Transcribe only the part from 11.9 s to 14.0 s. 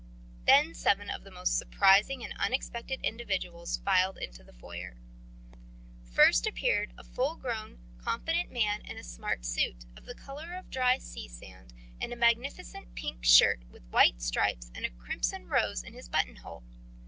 in a magnificent pink shirt with